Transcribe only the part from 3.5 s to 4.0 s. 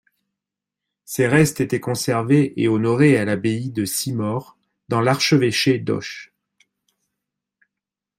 de